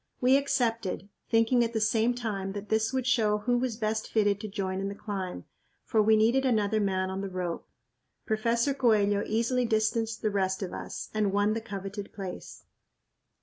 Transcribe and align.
We 0.19 0.35
accepted, 0.35 1.09
thinking 1.29 1.63
at 1.63 1.73
the 1.73 1.79
same 1.79 2.15
time 2.15 2.53
that 2.53 2.69
this 2.69 2.91
would 2.91 3.05
show 3.05 3.37
who 3.37 3.55
was 3.59 3.77
best 3.77 4.09
fitted 4.09 4.39
to 4.41 4.47
join 4.47 4.79
in 4.79 4.87
the 4.89 4.95
climb, 4.95 5.45
for 5.85 6.01
we 6.01 6.17
needed 6.17 6.43
another 6.43 6.79
man 6.79 7.11
on 7.11 7.21
the 7.21 7.29
rope. 7.29 7.67
Professor 8.25 8.73
Coello 8.73 9.23
easily 9.27 9.63
distanced 9.63 10.23
the 10.23 10.31
rest 10.31 10.63
of 10.63 10.73
us 10.73 11.11
and 11.13 11.31
won 11.31 11.53
the 11.53 11.61
coveted 11.61 12.11
place. 12.13 12.63